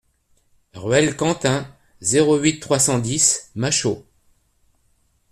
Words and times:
Ruelle 0.73 1.15
Quentin, 1.15 1.71
zéro 1.99 2.35
huit, 2.39 2.59
trois 2.59 2.79
cent 2.79 2.97
dix 2.97 3.51
Machault 3.53 4.03